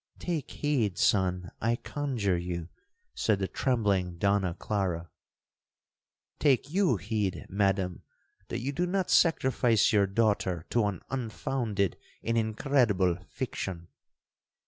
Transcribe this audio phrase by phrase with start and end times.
[0.17, 2.69] '—'Take heed, son, I conjure you,'
[3.13, 5.11] said the trembling Donna Clara.
[6.39, 8.01] 'Take you heed, Madam,
[8.47, 13.89] that you do not sacrifice your daughter to an unfounded and incredible fiction.'